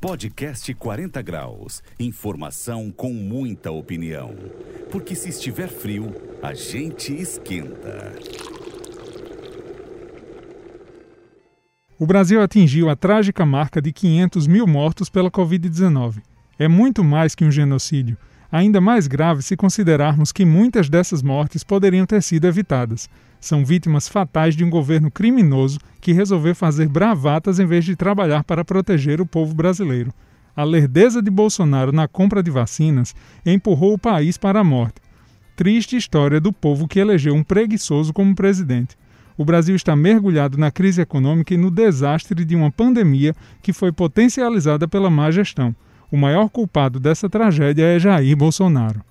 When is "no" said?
41.56-41.70